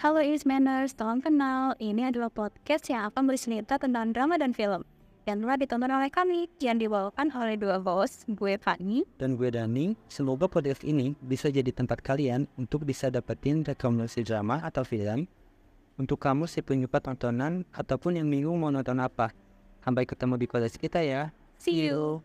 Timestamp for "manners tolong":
0.48-1.20